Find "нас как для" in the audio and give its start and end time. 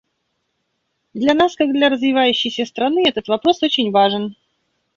1.35-1.87